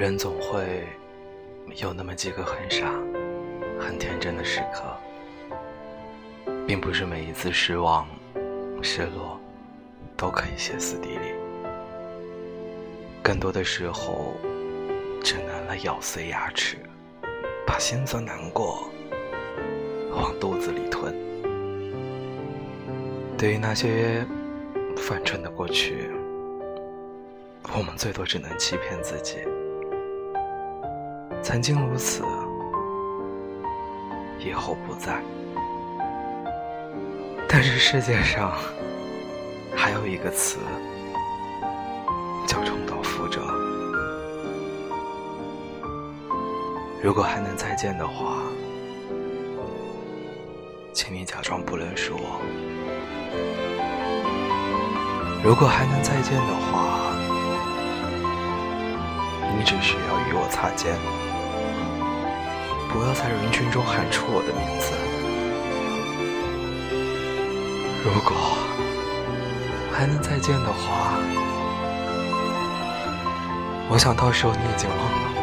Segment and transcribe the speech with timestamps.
[0.00, 0.82] 人总会
[1.76, 2.90] 有那么几个很傻、
[3.78, 4.82] 很天真的时刻，
[6.66, 8.08] 并不是每一次失望、
[8.80, 9.38] 失落
[10.16, 11.34] 都可以歇斯底里，
[13.22, 14.38] 更多的时候
[15.22, 16.78] 只能了咬碎牙齿，
[17.66, 18.90] 把心酸难过
[20.12, 21.14] 往肚子里吞。
[23.36, 24.26] 对于那些
[24.96, 26.10] 犯蠢的过去，
[27.76, 29.40] 我们最多只能欺骗自己。
[31.42, 32.22] 曾经如此，
[34.38, 35.20] 以后不再。
[37.48, 38.52] 但是世界上
[39.74, 40.58] 还有一个词
[42.46, 43.40] 叫重蹈覆辙。
[47.02, 48.36] 如果还能再见的话，
[50.92, 52.40] 请你假装不认识我。
[55.42, 57.14] 如果还能再见的话，
[59.56, 60.94] 你只需要与我擦肩。
[62.92, 64.92] 不要在人群中喊出我的名字。
[68.04, 68.36] 如果
[69.92, 71.14] 还能再见的话，
[73.88, 75.04] 我想到时候你已经忘了
[75.36, 75.40] 我。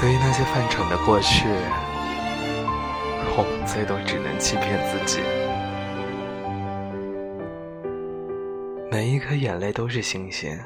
[0.00, 1.48] 对于那些犯蠢的过去，
[3.36, 5.20] 我们最多只能欺骗自己。
[8.90, 10.58] 每一颗眼泪都是星星。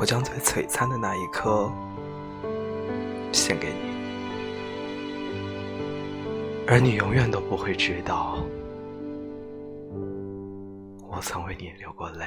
[0.00, 1.70] 我将最璀璨的那一颗
[3.32, 3.90] 献给你，
[6.66, 8.38] 而你永远都不会知道，
[11.06, 12.24] 我曾为你流过泪。